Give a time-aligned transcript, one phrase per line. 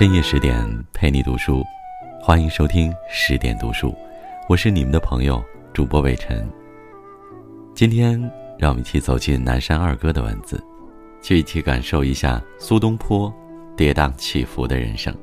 [0.00, 1.62] 深夜十点陪你读书，
[2.22, 3.94] 欢迎收听十点读书，
[4.48, 5.44] 我是你们的朋友
[5.74, 6.50] 主播魏晨。
[7.74, 8.18] 今天
[8.58, 10.58] 让我们一起走进南山二哥的文字，
[11.20, 13.30] 去一起感受一下苏东坡
[13.76, 15.14] 跌宕起伏的人生。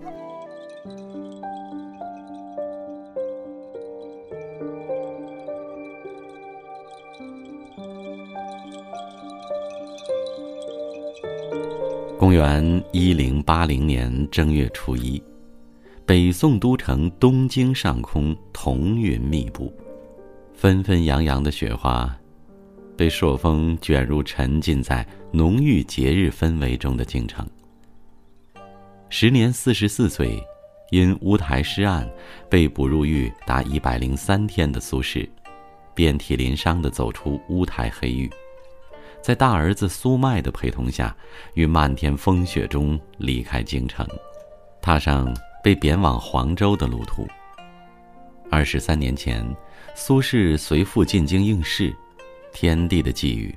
[12.20, 15.22] 公元一零八零年正月初一，
[16.04, 19.72] 北宋都城东京上空彤云密布，
[20.56, 22.12] 纷纷扬扬的雪花，
[22.98, 27.48] 被朔风卷入沉浸在浓郁节日氛围中的京城。
[29.10, 30.44] 时年四十四岁，
[30.90, 32.10] 因乌台诗案
[32.50, 35.30] 被捕入狱达一百零三天的苏轼，
[35.94, 38.28] 遍体鳞伤的走出乌台黑狱。
[39.22, 41.16] 在大儿子苏迈的陪同下，
[41.54, 44.08] 于漫天风雪中离开京城，
[44.82, 47.28] 踏上被贬往黄州的路途。
[48.50, 49.46] 二十三年前，
[49.94, 51.94] 苏轼随父进京应试，
[52.54, 53.54] 天地的际遇，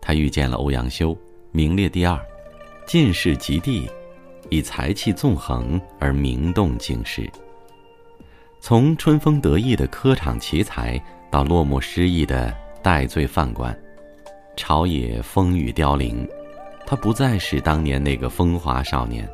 [0.00, 1.16] 他遇见了欧阳修，
[1.50, 2.16] 名列第二，
[2.86, 3.90] 进士及第，
[4.50, 7.28] 以才气纵横而名动京师。
[8.60, 13.76] 从春风得意的科场奇才，到落寞失意的戴罪犯官。
[14.58, 16.28] 朝野风雨凋零，
[16.84, 19.26] 他不再是当年那个风华少年，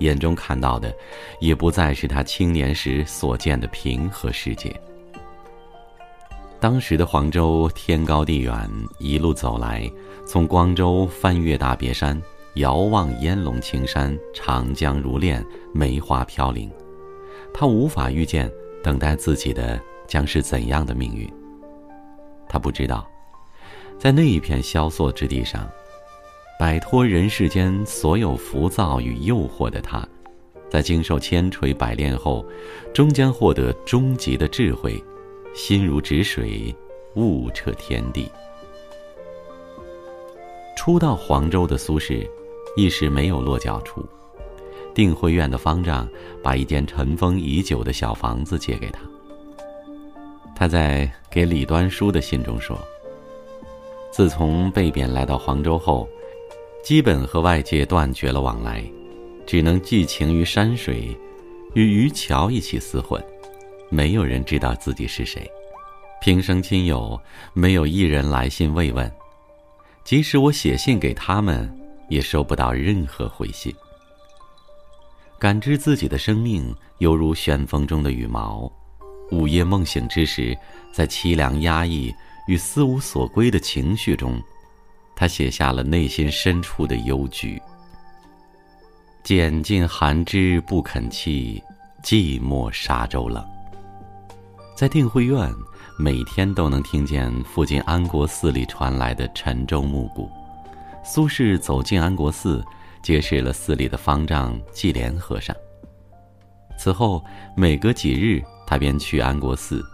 [0.00, 0.94] 眼中看到的，
[1.40, 4.70] 也不再是他青年时所见的平和世界。
[6.60, 9.90] 当时的黄州天高地远，一路走来，
[10.26, 12.20] 从光州翻越大别山，
[12.56, 15.42] 遥望烟笼青山，长江如练，
[15.72, 16.70] 梅花飘零，
[17.54, 21.26] 他无法预见等待自己的将是怎样的命运。
[22.46, 23.08] 他不知道。
[24.02, 25.70] 在那一片萧索之地上，
[26.58, 30.04] 摆脱人世间所有浮躁与诱惑的他，
[30.68, 32.44] 在经受千锤百炼后，
[32.92, 35.00] 终将获得终极的智慧，
[35.54, 36.74] 心如止水，
[37.14, 38.28] 悟彻天地。
[40.76, 42.28] 初到黄州的苏轼，
[42.76, 44.04] 一时没有落脚处，
[44.92, 46.08] 定慧院的方丈
[46.42, 49.00] 把一间尘封已久的小房子借给他。
[50.56, 52.76] 他在给李端书的信中说。
[54.12, 56.06] 自从被贬来到黄州后，
[56.84, 58.84] 基本和外界断绝了往来，
[59.46, 61.16] 只能寄情于山水，
[61.72, 63.24] 与渔樵一起厮混。
[63.88, 65.50] 没有人知道自己是谁，
[66.20, 67.18] 平生亲友
[67.54, 69.10] 没有一人来信慰问，
[70.04, 71.74] 即使我写信给他们，
[72.10, 73.74] 也收不到任何回信。
[75.38, 78.70] 感知自己的生命犹如旋风中的羽毛，
[79.30, 80.54] 午夜梦醒之时，
[80.92, 82.14] 在凄凉压抑。
[82.46, 84.40] 与思无所归的情绪中，
[85.14, 87.60] 他写下了内心深处的忧惧。
[89.22, 91.62] 拣尽寒枝不肯栖，
[92.02, 93.44] 寂寞沙洲冷。
[94.74, 95.48] 在定慧院，
[95.96, 100.28] 每天都能听见附近安国寺里传来的沉重暮鼓。
[101.04, 102.64] 苏轼走进安国寺，
[103.00, 105.54] 结识了寺里的方丈纪莲和尚。
[106.76, 107.24] 此后，
[107.56, 109.84] 每隔几日，他便去安国寺。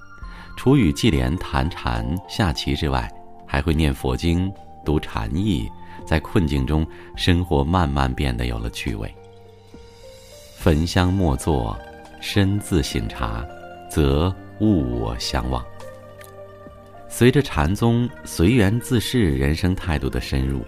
[0.58, 3.08] 除与纪莲谈禅下棋之外，
[3.46, 4.52] 还会念佛经、
[4.84, 5.70] 读禅意，
[6.04, 9.14] 在困境中，生活慢慢变得有了趣味。
[10.56, 11.78] 焚香默坐，
[12.20, 13.46] 深自省察，
[13.88, 15.64] 则物我相忘。
[17.08, 20.66] 随着禅宗随缘自适人生态度的深入，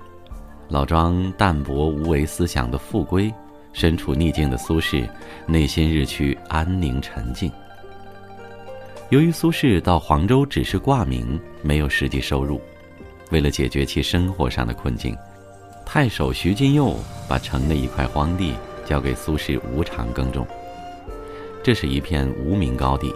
[0.68, 3.28] 老庄淡泊无为思想的复归，
[3.72, 5.10] 身处逆境的苏轼，
[5.48, 7.50] 内心日趋安宁沉静。
[9.10, 12.60] 由于苏轼到黄州只是挂名，没有实际收入，
[13.32, 15.16] 为了解决其生活上的困境，
[15.84, 16.94] 太守徐金佑
[17.28, 18.54] 把城内一块荒地
[18.84, 20.46] 交给苏轼无偿耕种。
[21.60, 23.12] 这是一片无名高地，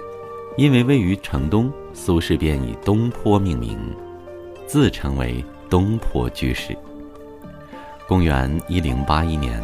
[0.57, 3.79] 因为位于城东，苏轼便以东坡命名，
[4.67, 6.77] 自称为东坡居士。
[8.09, 9.63] 公元一零八一年，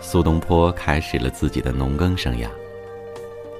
[0.00, 2.48] 苏东坡开始了自己的农耕生涯。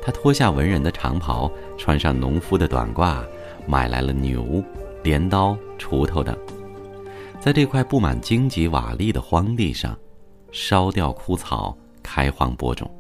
[0.03, 3.23] 他脱下文人的长袍，穿上农夫的短褂，
[3.67, 4.63] 买来了牛、
[5.03, 6.37] 镰刀、锄头等，
[7.39, 9.97] 在这块布满荆棘瓦砾的荒地上，
[10.53, 12.91] 烧掉枯草，开荒播种。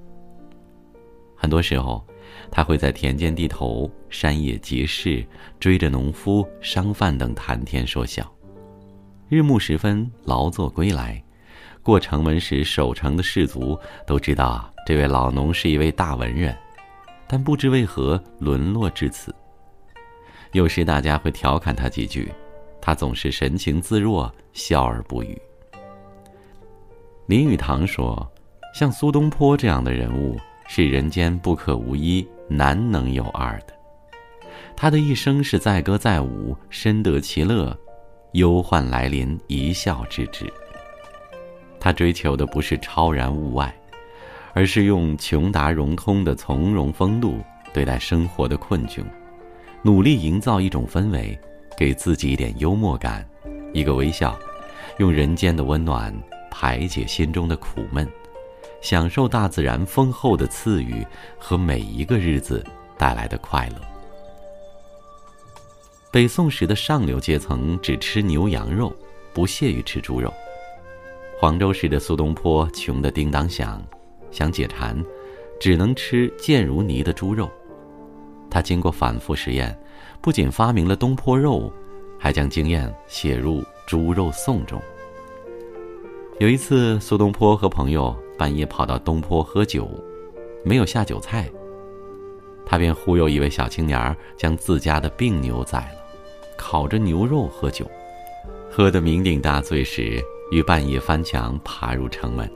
[1.34, 2.04] 很多时候，
[2.50, 5.24] 他会在田间地头、山野集市，
[5.58, 8.30] 追着农夫、商贩等谈天说笑。
[9.28, 11.22] 日暮时分，劳作归来，
[11.82, 16.54] 过城门时守城的士卒都知道，这位老农是一位大文人。
[17.32, 19.32] 但不知为何沦落至此。
[20.50, 22.28] 有时大家会调侃他几句，
[22.80, 25.40] 他总是神情自若，笑而不语。
[27.26, 28.28] 林语堂说
[28.74, 30.36] ：“像苏东坡这样的人物，
[30.66, 33.66] 是人间不可无一、难能有二的。
[34.76, 37.78] 他的一生是载歌载舞，深得其乐，
[38.32, 40.52] 忧患来临一笑置之。
[41.78, 43.72] 他追求的不是超然物外，
[44.52, 47.38] 而是用穷达融通的从容风度
[47.72, 49.02] 对待生活的困窘，
[49.82, 51.38] 努力营造一种氛围，
[51.76, 53.26] 给自己一点幽默感，
[53.72, 54.38] 一个微笑，
[54.98, 56.14] 用人间的温暖
[56.50, 58.06] 排解心中的苦闷，
[58.80, 61.06] 享受大自然丰厚的赐予
[61.38, 62.64] 和每一个日子
[62.98, 63.76] 带来的快乐。
[66.12, 68.92] 北宋时的上流阶层只吃牛羊肉，
[69.32, 70.32] 不屑于吃猪肉。
[71.40, 73.80] 黄州市的苏东坡穷得叮当响，
[74.30, 74.96] 想解馋，
[75.58, 77.50] 只能吃贱如泥的猪肉。
[78.50, 79.78] 他经过反复实验，
[80.20, 81.72] 不仅发明了东坡肉，
[82.18, 84.80] 还将经验写入《猪肉颂》中。
[86.38, 89.88] 有一次，苏东坡和朋友半夜跑到东坡喝酒，
[90.64, 91.50] 没有下酒菜，
[92.66, 96.00] 他便忽悠一位小青年将自家的病牛宰了。
[96.56, 97.88] 烤着牛肉喝酒，
[98.70, 102.50] 喝得酩酊大醉时，于半夜翻墙爬入城门。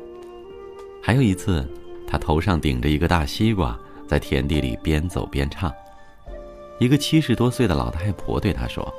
[1.07, 1.63] 还有一次，
[2.09, 3.79] 他头上顶着一个大西瓜，
[4.09, 5.71] 在田地里边走边唱。
[6.81, 8.91] 一个七十多岁的老太婆对他说：“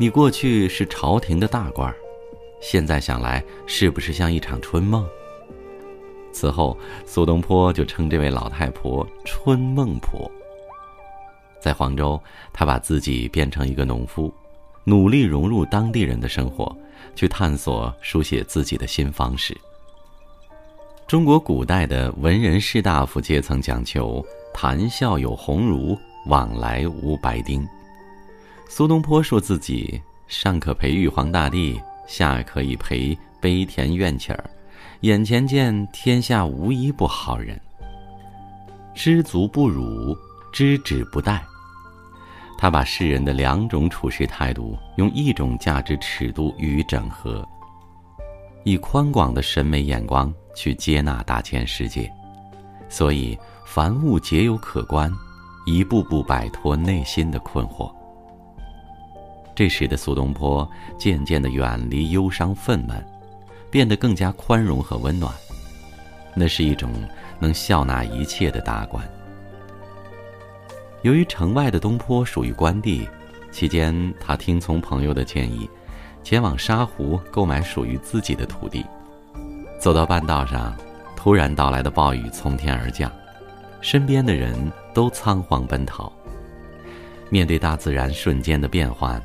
[0.00, 1.94] 你过去是朝廷的大官，
[2.58, 5.06] 现在想来，是不是像一场春梦？”
[6.32, 6.74] 此后，
[7.04, 10.30] 苏东坡就称这位老太婆“春梦婆”。
[11.60, 12.18] 在黄州，
[12.50, 14.32] 他把自己变成一个农夫，
[14.84, 16.74] 努力融入当地人的生活，
[17.14, 19.54] 去探索书写自己的新方式。
[21.06, 24.24] 中国古代的文人士大夫阶层讲求
[24.54, 25.96] 谈笑有鸿儒，
[26.26, 27.66] 往来无白丁。
[28.70, 34.42] 苏东坡说自己上可陪玉皇大帝，下可以陪卑田院乞儿，
[35.00, 37.60] 眼前见天下无一不好人。
[38.94, 40.16] 知足不辱，
[40.54, 41.38] 知止不殆。
[42.56, 47.46] 他把世人的两种处事态度用一种价值尺度予以整合，
[48.64, 52.10] 以宽广的审美眼光去接纳大千世界，
[52.88, 55.12] 所以凡物皆有可观，
[55.66, 57.92] 一步步摆脱内心的困惑。
[59.54, 60.68] 这时的苏东坡
[60.98, 62.94] 渐渐的远离忧伤愤懑，
[63.70, 65.32] 变得更加宽容和温暖，
[66.34, 66.90] 那是一种
[67.38, 69.06] 能笑纳一切的达观。
[71.02, 73.06] 由于城外的东坡属于关帝，
[73.52, 75.68] 期间他听从朋友的建议，
[76.24, 78.84] 前往沙湖购买属于自己的土地。
[79.78, 80.74] 走到半道上，
[81.14, 83.12] 突然到来的暴雨从天而降，
[83.82, 86.10] 身边的人都仓皇奔逃。
[87.28, 89.22] 面对大自然瞬间的变幻，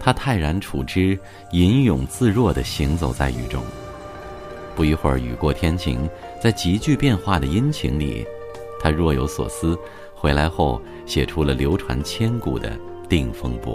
[0.00, 1.18] 他泰然处之，
[1.52, 3.62] 吟咏自若地行走在雨中。
[4.74, 6.08] 不一会儿，雨过天晴，
[6.40, 8.26] 在急剧变化的阴晴里，
[8.80, 9.78] 他若有所思。
[10.14, 12.70] 回来后，写出了流传千古的
[13.08, 13.74] 《定风波》。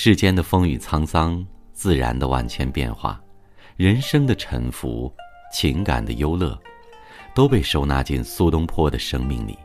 [0.00, 3.20] 世间的风雨沧桑，自然的万千变化，
[3.76, 5.12] 人生的沉浮，
[5.52, 6.56] 情感的忧乐，
[7.34, 9.58] 都被收纳进苏东坡的生命里。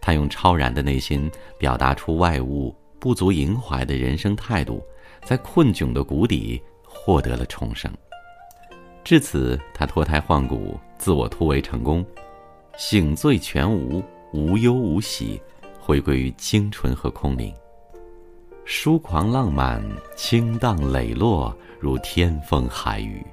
[0.00, 4.82] 他用超然的内心，表达出外物不足萦怀的人生态度，
[5.22, 7.88] 在困窘的谷底获得了重生。
[9.04, 12.04] 至此，他脱胎换骨，自我突围成功，
[12.76, 14.02] 醒醉全无。
[14.32, 15.40] 无忧无喜，
[15.78, 17.54] 回归于清纯和空灵。
[18.68, 19.80] 疏狂浪漫，
[20.16, 23.24] 清荡磊落，如天风海雨。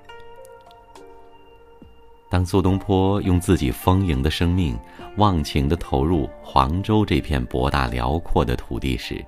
[2.29, 4.77] 当苏东坡用自己丰盈的生命，
[5.17, 9.25] 忘情的投入黄州这片博大辽阔的土地时，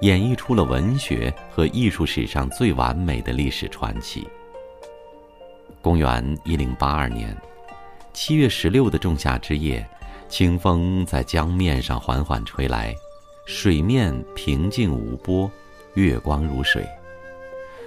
[0.00, 4.26] 演绎出了文学和艺术史上最完美的历史传奇。
[5.82, 7.36] 公元一零八二年
[8.14, 9.86] 七月十六的仲夏之夜。
[10.28, 12.92] 清风在江面上缓缓吹来，
[13.46, 15.48] 水面平静无波，
[15.94, 16.84] 月光如水。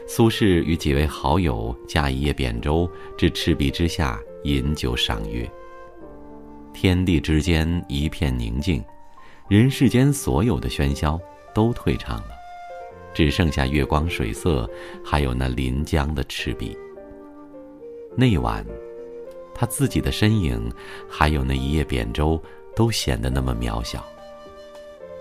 [0.07, 5.47] 苏轼与几位好友驾一叶扁舟至赤壁之下饮酒赏月。
[6.73, 8.81] 天地之间一片宁静，
[9.49, 11.19] 人世间所有的喧嚣
[11.53, 12.29] 都退场了，
[13.13, 14.67] 只剩下月光水色，
[15.03, 16.75] 还有那临江的赤壁。
[18.15, 18.65] 那晚，
[19.53, 20.71] 他自己的身影，
[21.09, 22.41] 还有那一叶扁舟，
[22.73, 24.01] 都显得那么渺小。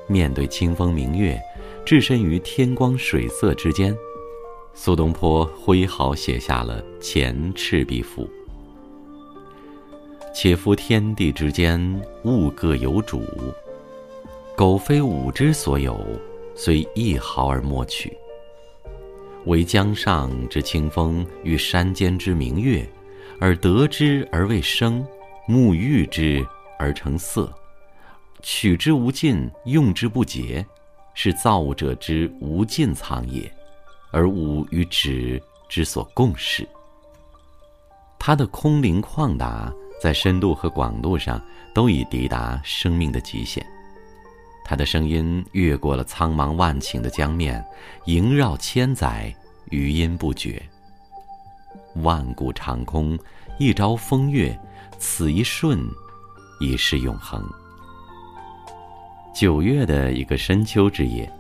[0.09, 1.39] 面对清风明月，
[1.85, 3.95] 置身于天光水色之间，
[4.73, 8.25] 苏东坡挥毫写下了《前赤壁赋》
[10.35, 11.79] ：“且夫天地之间，
[12.25, 13.23] 物各有主。
[14.57, 16.05] 苟非吾之所有，
[16.55, 18.13] 虽一毫而莫取。
[19.45, 22.89] 惟江上之清风与山间之明月，
[23.39, 25.07] 而得之而为生，
[25.47, 26.45] 沐浴之
[26.79, 27.53] 而成色。”
[28.43, 30.65] 取之无尽，用之不竭，
[31.15, 33.51] 是造物者之无尽藏也，
[34.11, 36.67] 而物与止之所共适。
[38.19, 41.41] 它的空灵旷达，在深度和广度上
[41.75, 43.65] 都已抵达生命的极限。
[44.65, 47.65] 它的声音越过了苍茫万顷的江面，
[48.05, 49.35] 萦绕千载，
[49.71, 50.63] 余音不绝。
[52.03, 53.19] 万古长空，
[53.59, 54.59] 一朝风月，
[54.99, 55.81] 此一瞬，
[56.61, 57.43] 已是永恒。
[59.35, 61.31] 九月的一个深秋之夜，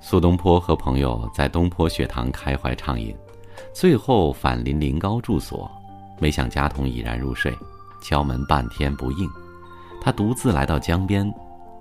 [0.00, 3.14] 苏东坡和朋友在东坡学堂开怀畅饮，
[3.74, 5.70] 最后返临临高住所，
[6.18, 7.54] 没想家童已然入睡，
[8.02, 9.28] 敲门半天不应，
[10.00, 11.30] 他独自来到江边，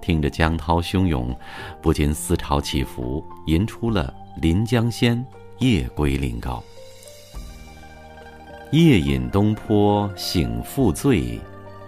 [0.01, 1.33] 听着江涛汹涌，
[1.81, 5.17] 不禁思潮起伏，吟出了《临江仙·
[5.59, 6.61] 夜归临高》：
[8.75, 11.39] 夜饮东坡醒复醉，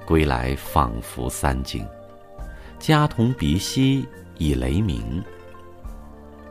[0.05, 1.85] 归来仿佛三更。
[2.79, 4.07] 家童鼻息
[4.37, 5.23] 已雷鸣，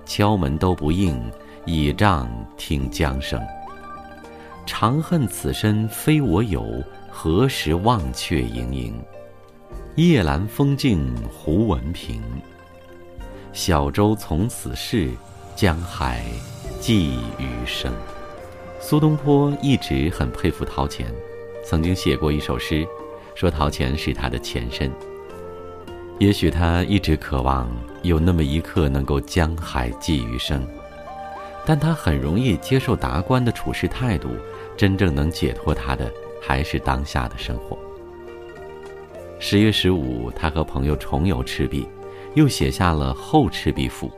[0.05, 1.19] 敲门都不应，
[1.65, 3.41] 倚杖听江声。
[4.67, 8.95] 长恨此身非我有，何时忘却营营？
[9.95, 12.21] 夜阑风静胡文平，
[13.53, 15.11] 小舟从此逝，
[15.55, 16.23] 江海
[16.81, 17.93] 寄余生。
[18.81, 21.07] 苏东坡一直很佩服陶潜，
[21.65, 22.87] 曾经写过一首诗，
[23.35, 24.93] 说陶潜是他的前身。
[26.19, 27.71] 也许他一直渴望
[28.03, 30.67] 有那么一刻能够江海寄余生，
[31.67, 34.31] 但他很容易接受达观的处事态度。
[34.77, 37.79] 真正能解脱他的，还是当下的生活。
[39.39, 41.89] 十月十五，他和朋友重游赤壁，
[42.35, 44.09] 又写下了《后赤壁赋》。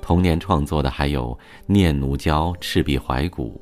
[0.00, 1.32] 同年创作的还有
[1.66, 3.60] 《念奴娇·赤壁怀古》，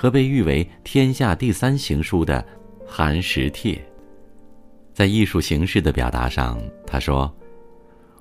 [0.00, 2.42] 和被誉为天下第三行书的
[2.86, 3.74] 《寒食帖》。
[4.96, 7.30] 在艺术形式的表达上，他说：“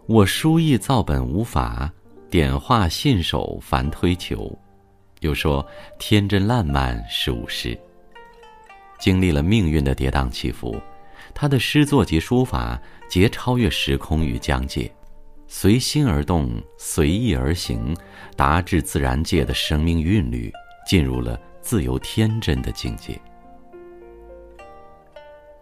[0.08, 1.90] 我书意造本无法，
[2.30, 4.54] 点画信手凡推求。”
[5.22, 5.66] 又说
[5.98, 7.80] ：“天真烂漫是吾诗。”
[9.00, 10.78] 经历了命运的跌宕起伏，
[11.34, 12.78] 他的诗作及书法
[13.08, 14.94] 皆超越时空与疆界，
[15.48, 17.96] 随心而动，随意而行，
[18.36, 20.52] 达至自然界的生命韵律，
[20.86, 23.18] 进入了自由天真的境界。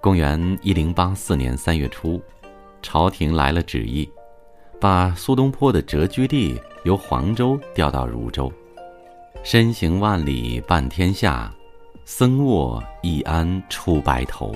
[0.03, 2.21] 公元一零八四年三月初，
[2.81, 4.11] 朝廷来了旨意，
[4.77, 8.51] 把苏东坡的谪居地由黄州调到汝州。
[9.43, 11.49] 身行万里半天下，
[12.03, 14.53] 僧卧一安出白头，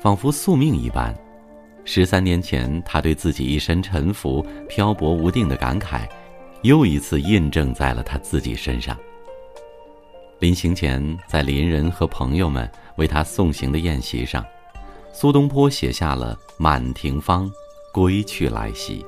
[0.00, 1.14] 仿佛宿命一般。
[1.84, 6.08] 十三年前，他对自己一身沉浮、漂泊无定的感慨，
[6.62, 8.98] 又一次印证在了他自己身上。
[10.40, 14.44] 临行前，在邻人和朋友们为他送行的宴席上。
[15.18, 17.50] 苏东坡写下了《满庭芳·
[17.90, 19.02] 归去来兮》：“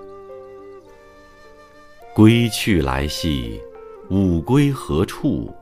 [2.17, 3.61] 归去来兮，
[4.09, 5.55] 吾归何处？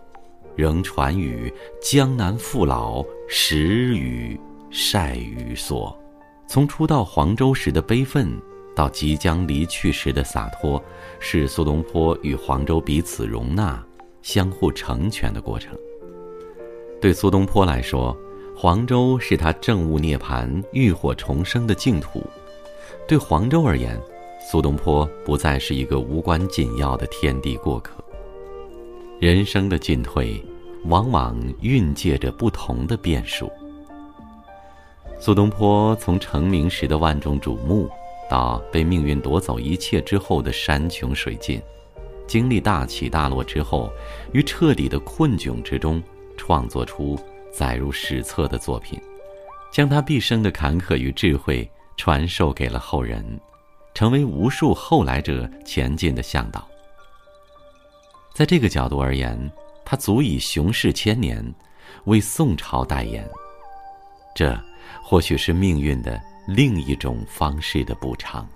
[0.54, 3.58] 仍传语江南父老，时
[3.96, 4.38] 与
[4.70, 5.98] 晒于所。”
[6.46, 8.30] 从初到黄州时的悲愤，
[8.72, 10.80] 到即将离去时的洒脱，
[11.18, 13.84] 是苏东坡与黄州彼此容纳、
[14.22, 15.76] 相互成全的过程。
[17.00, 18.16] 对苏东坡来说，
[18.58, 22.24] 黄州是他证悟涅槃、浴火重生的净土。
[23.06, 24.00] 对黄州而言，
[24.50, 27.92] 苏东坡不再是一个无关紧要的天地过客。
[29.20, 30.42] 人生的进退，
[30.86, 33.52] 往往蕴藉着不同的变数。
[35.20, 37.90] 苏东坡从成名时的万众瞩目，
[38.30, 41.60] 到被命运夺走一切之后的山穷水尽，
[42.26, 43.92] 经历大起大落之后，
[44.32, 46.02] 于彻底的困窘之中，
[46.38, 47.18] 创作出。
[47.56, 49.00] 载入史册的作品，
[49.72, 53.24] 将他毕生的坎坷与智慧传授给了后人，
[53.94, 56.68] 成为无数后来者前进的向导。
[58.34, 59.50] 在这个角度而言，
[59.86, 61.42] 他足以雄视千年，
[62.04, 63.26] 为宋朝代言。
[64.34, 64.54] 这
[65.02, 68.46] 或许是命运的另一种方式的补偿。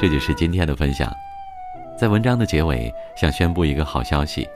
[0.00, 1.14] 这就是今天的分享。
[1.94, 4.48] 在文章的结尾，想宣布一个好消息：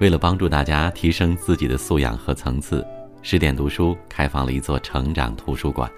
[0.00, 2.86] 为了帮助大家提升自己的素养和层次，
[3.22, 5.90] 十点读书开放了一座成长图书馆。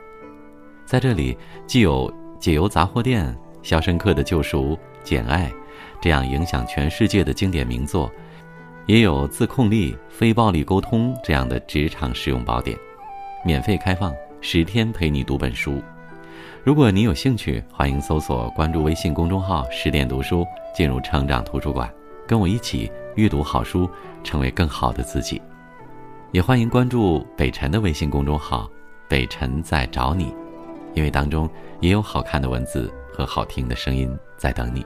[0.86, 2.08] 在这里，既有
[2.38, 3.26] 解忧杂货店、
[3.68, 4.66] 《肖申克的救赎》、
[5.02, 5.46] 《简爱》
[6.00, 8.08] 这样影响全世界的经典名作，
[8.86, 12.78] 也有自控力、非暴力沟通这样的职场实用宝典，
[13.44, 15.82] 免费开放，十天陪你读本书。
[16.64, 21.88] 如果你有兴趣，欢迎搜索关注微信公众号“十点读书”，进入成长图书馆，
[22.26, 23.88] 跟我一起阅读好书，
[24.24, 25.40] 成为更好的自己。
[26.32, 28.68] 也欢迎关注北辰的微信公众号
[29.08, 30.34] “北辰在找你”。
[30.94, 31.48] 因为当中
[31.80, 34.84] 也有好看的文字和好听的声音在等你。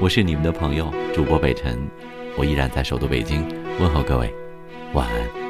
[0.00, 1.76] 我是你们的朋友主播北辰，
[2.38, 3.44] 我依然在首都北京
[3.80, 4.32] 问候各位，
[4.94, 5.41] 晚安。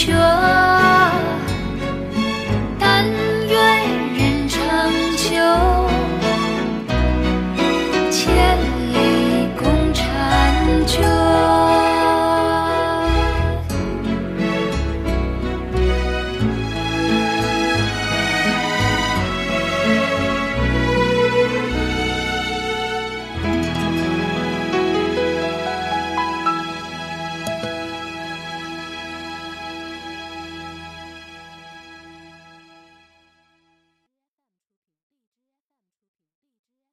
[0.00, 0.59] 是故难全。